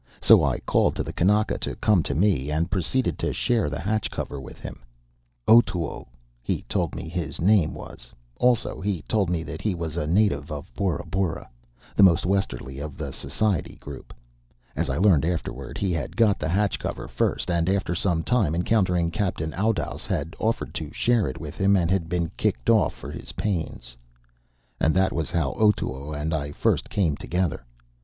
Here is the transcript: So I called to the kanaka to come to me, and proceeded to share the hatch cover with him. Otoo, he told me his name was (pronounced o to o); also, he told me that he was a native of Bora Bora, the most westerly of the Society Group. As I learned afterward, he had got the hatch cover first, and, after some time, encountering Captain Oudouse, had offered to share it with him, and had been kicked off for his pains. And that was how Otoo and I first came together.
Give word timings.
So 0.19 0.43
I 0.43 0.57
called 0.61 0.95
to 0.95 1.03
the 1.03 1.13
kanaka 1.13 1.59
to 1.59 1.75
come 1.75 2.01
to 2.09 2.15
me, 2.15 2.49
and 2.49 2.71
proceeded 2.71 3.19
to 3.19 3.31
share 3.31 3.69
the 3.69 3.79
hatch 3.81 4.09
cover 4.09 4.41
with 4.41 4.57
him. 4.59 4.79
Otoo, 5.47 6.05
he 6.41 6.63
told 6.67 6.95
me 6.95 7.07
his 7.07 7.39
name 7.39 7.75
was 7.75 8.11
(pronounced 8.35 8.35
o 8.39 8.41
to 8.41 8.41
o); 8.41 8.47
also, 8.73 8.81
he 8.81 9.03
told 9.03 9.29
me 9.29 9.43
that 9.43 9.61
he 9.61 9.75
was 9.75 9.97
a 9.97 10.07
native 10.07 10.51
of 10.51 10.73
Bora 10.73 11.05
Bora, 11.05 11.47
the 11.95 12.01
most 12.01 12.25
westerly 12.25 12.79
of 12.79 12.97
the 12.97 13.13
Society 13.13 13.75
Group. 13.75 14.11
As 14.75 14.89
I 14.89 14.97
learned 14.97 15.23
afterward, 15.23 15.77
he 15.77 15.91
had 15.93 16.17
got 16.17 16.39
the 16.39 16.49
hatch 16.49 16.79
cover 16.79 17.07
first, 17.07 17.51
and, 17.51 17.69
after 17.69 17.93
some 17.93 18.23
time, 18.23 18.55
encountering 18.55 19.11
Captain 19.11 19.53
Oudouse, 19.53 20.07
had 20.07 20.35
offered 20.39 20.73
to 20.73 20.91
share 20.91 21.27
it 21.27 21.39
with 21.39 21.57
him, 21.57 21.75
and 21.75 21.91
had 21.91 22.09
been 22.09 22.31
kicked 22.37 22.71
off 22.71 22.95
for 22.95 23.11
his 23.11 23.33
pains. 23.33 23.95
And 24.79 24.95
that 24.95 25.13
was 25.13 25.29
how 25.29 25.51
Otoo 25.59 26.11
and 26.11 26.33
I 26.33 26.53
first 26.53 26.89
came 26.89 27.15
together. 27.17 27.63